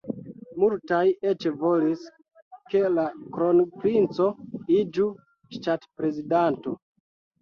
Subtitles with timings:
[0.61, 1.01] Multaj
[1.31, 2.07] eĉ volis,
[2.73, 3.05] ke la
[3.35, 4.27] kronprinco
[4.79, 5.07] iĝu
[5.59, 6.75] ŝtatprezidanto.